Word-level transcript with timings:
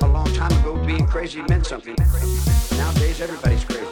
A 0.00 0.06
long 0.06 0.32
time 0.32 0.52
ago, 0.60 0.76
being 0.86 1.06
crazy 1.06 1.42
meant 1.48 1.66
something. 1.66 1.96
Nowadays, 2.76 3.20
everybody's 3.20 3.64
crazy. 3.64 3.91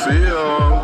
Do 0.00 0.79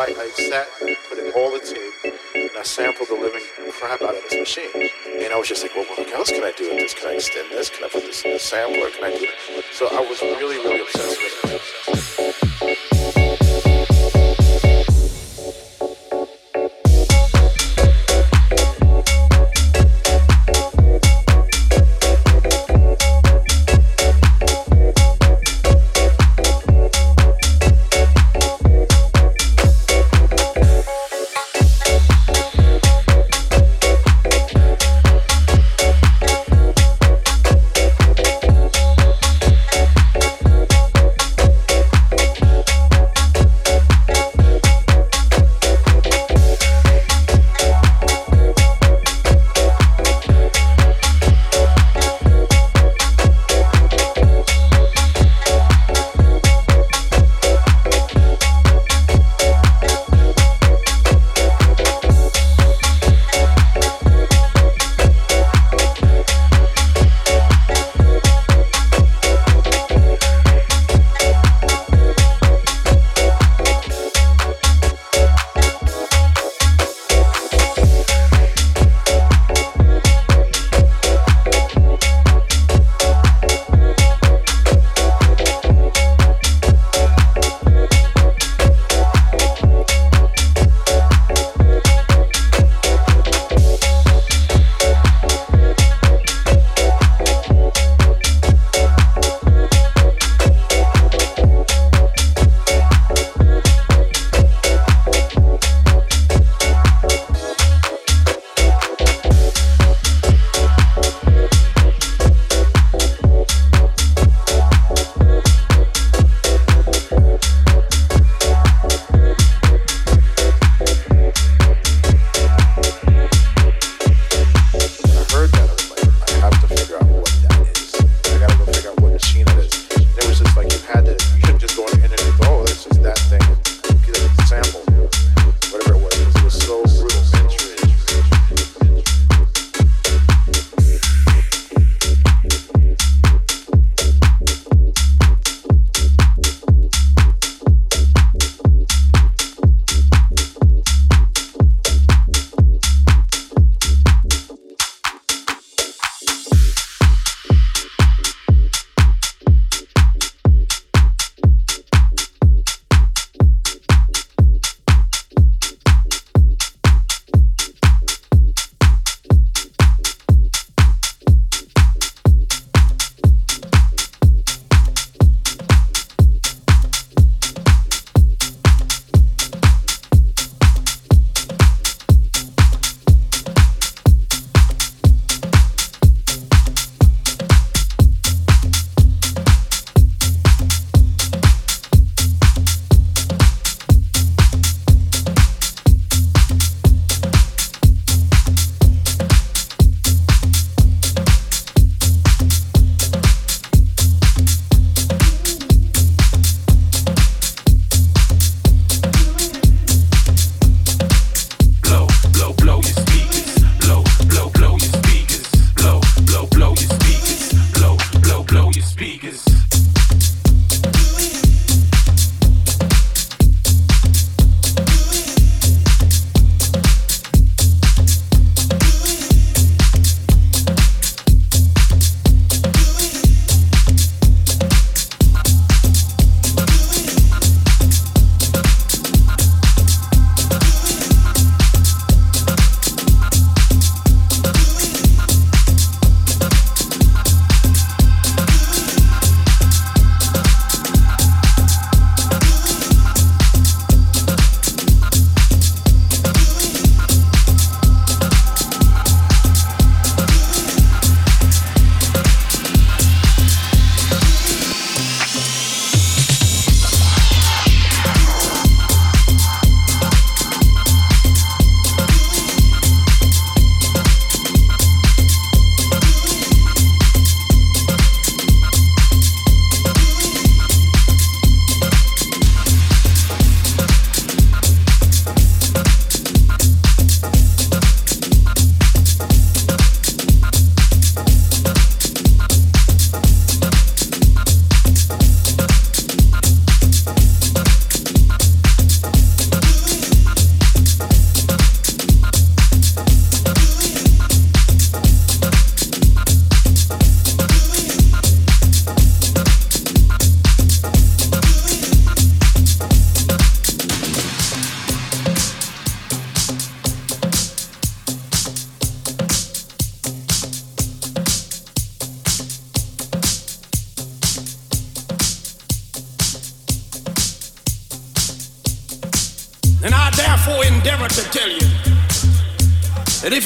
I, 0.00 0.14
I 0.16 0.30
sat 0.30 0.66
and 0.80 0.96
put 1.10 1.18
in 1.18 1.30
all 1.36 1.52
the 1.52 1.60
tape, 1.60 2.14
and 2.34 2.50
I 2.58 2.62
sampled 2.62 3.08
the 3.08 3.20
living 3.20 3.42
crap 3.70 4.00
out 4.00 4.16
of 4.16 4.22
this 4.30 4.40
machine. 4.40 4.88
And 5.20 5.30
I 5.30 5.36
was 5.36 5.46
just 5.46 5.60
like, 5.62 5.76
"Well, 5.76 5.84
what 5.84 6.08
else 6.14 6.30
can 6.30 6.42
I 6.42 6.52
do 6.56 6.70
with 6.70 6.78
this? 6.78 6.94
Can 6.94 7.08
I 7.08 7.14
extend 7.20 7.50
this? 7.50 7.68
Can 7.68 7.84
I 7.84 7.88
put 7.88 8.04
this 8.08 8.24
in 8.24 8.32
the 8.32 8.38
sampler? 8.38 8.88
Can 8.96 9.04
I 9.04 9.10
do?" 9.12 9.26
That? 9.26 9.64
So 9.72 9.88
I 9.92 10.00
was 10.00 10.22
really, 10.22 10.56
really 10.56 10.80
obsessed 10.80 10.99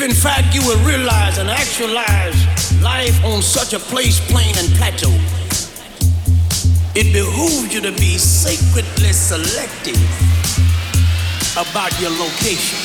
in 0.05 0.11
fact 0.11 0.55
you 0.55 0.61
will 0.67 0.79
realize 0.85 1.39
and 1.39 1.49
actualize 1.49 2.37
life 2.83 3.25
on 3.25 3.41
such 3.41 3.73
a 3.73 3.79
place, 3.79 4.21
plain, 4.31 4.55
and 4.59 4.69
plateau, 4.77 5.11
it 6.95 7.11
behooves 7.13 7.73
you 7.73 7.81
to 7.81 7.93
be 7.93 8.19
sacredly 8.19 9.13
selective 9.13 9.97
about 11.57 11.99
your 12.01 12.11
location. 12.11 12.84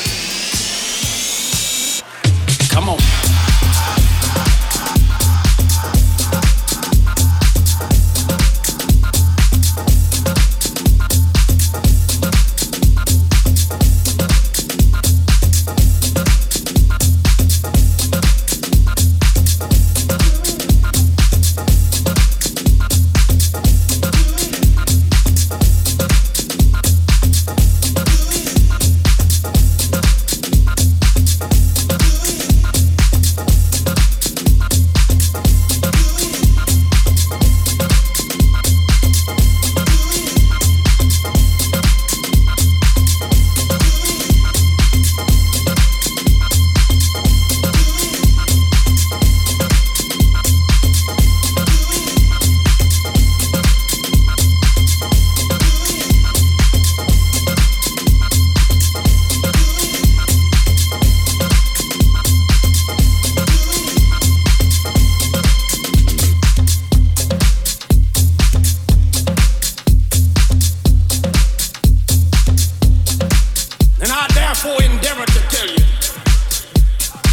endeavor 74.80 75.26
to 75.26 75.40
tell 75.50 75.68
you 75.68 75.86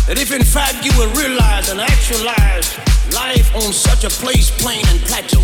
that 0.07 0.19
if 0.19 0.33
in 0.33 0.45
fact 0.45 0.85
you 0.85 0.93
will 0.99 1.13
realize 1.15 1.69
and 1.69 1.81
actualize 1.81 2.79
life 3.15 3.55
on 3.57 3.73
such 3.73 4.05
a 4.05 4.11
place, 4.11 4.51
plain 4.63 4.85
and 4.89 5.01
plateau, 5.01 5.43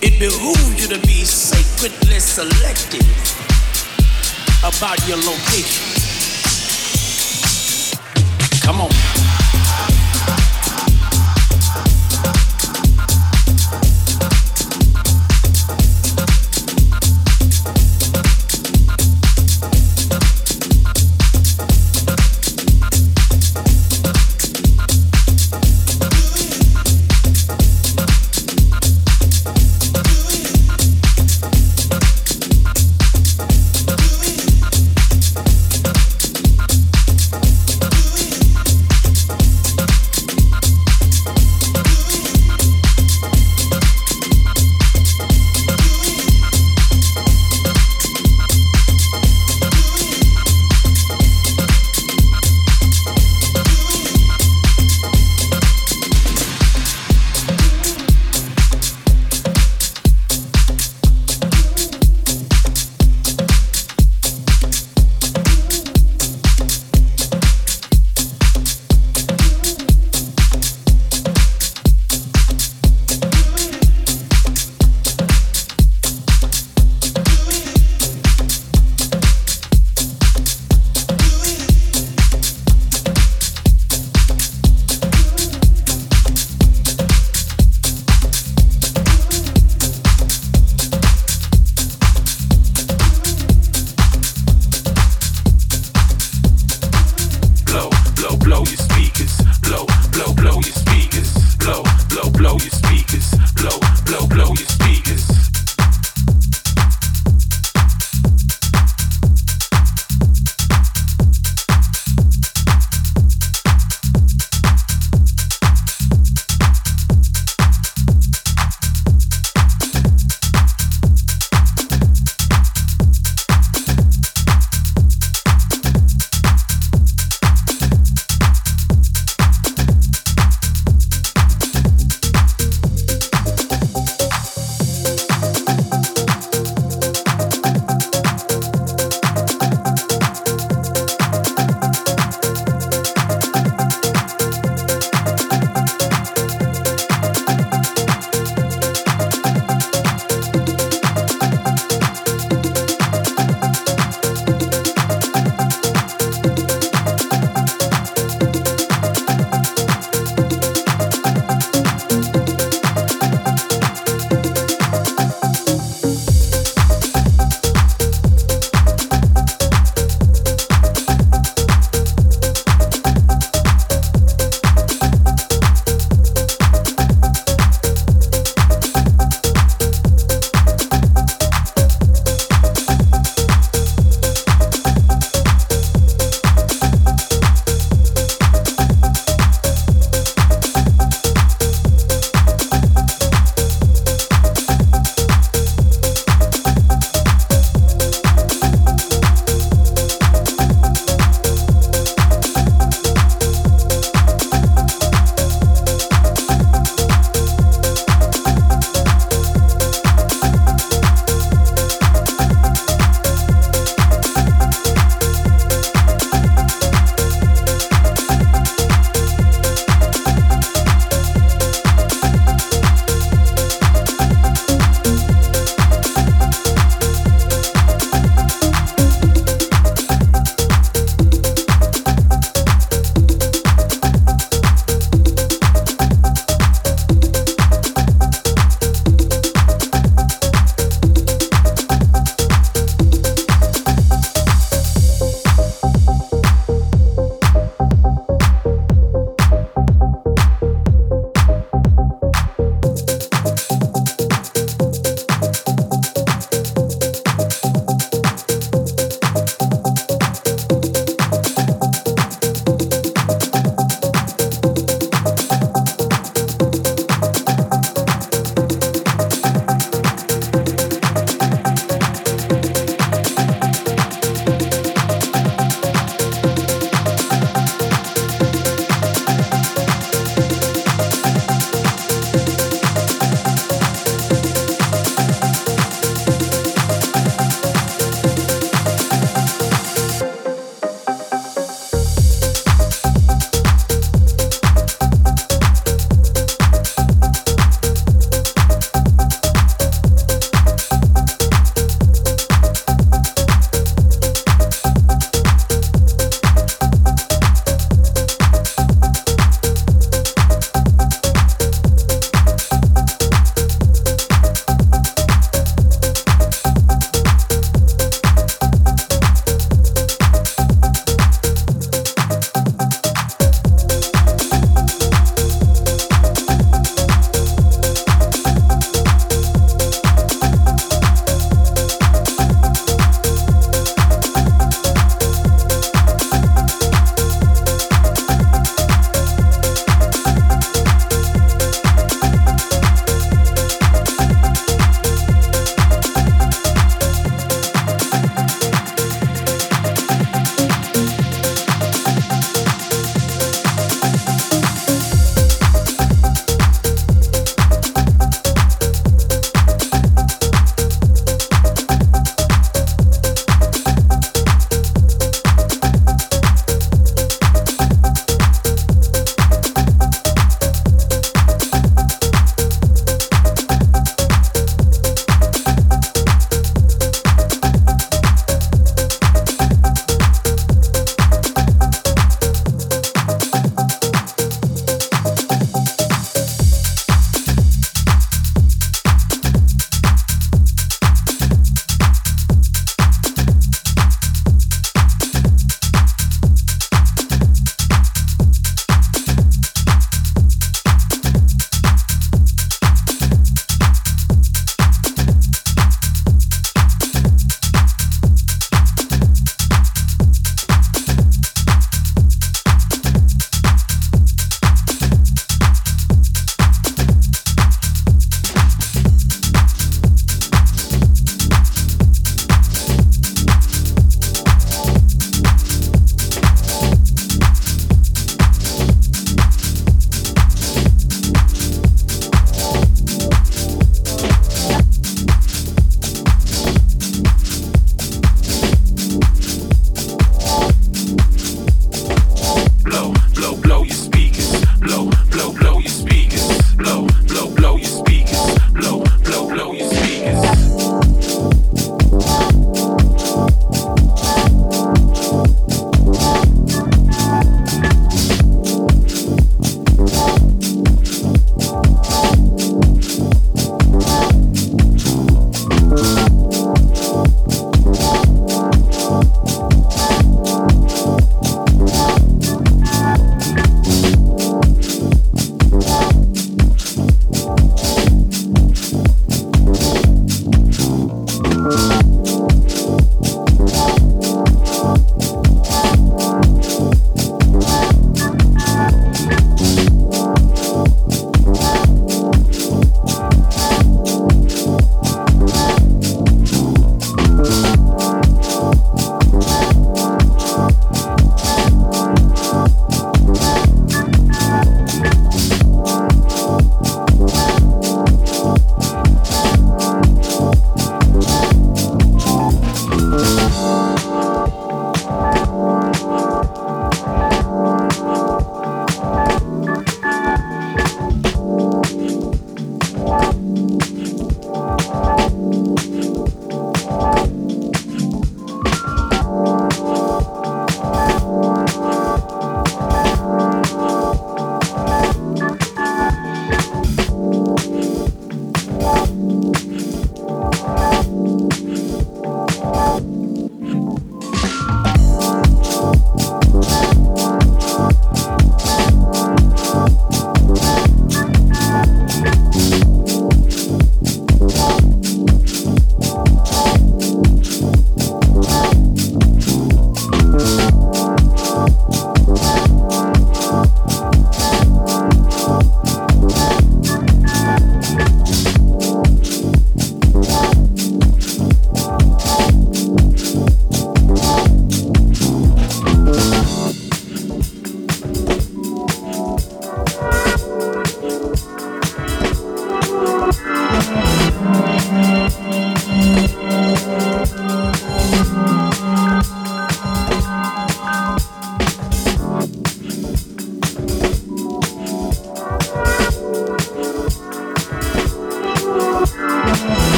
it 0.00 0.18
behooves 0.18 0.80
you 0.80 0.88
to 0.88 1.00
be 1.06 1.24
sacredly 1.24 2.18
selective 2.18 3.06
about 4.64 4.98
your 5.06 5.18
location. 5.18 5.82
Come 8.62 8.80
on. 8.80 9.41
speakers, 102.92 103.30
blow, 103.54 103.78
blow, 104.04 104.26
blow 104.26 104.46
your 104.48 104.56
speakers. 104.56 105.61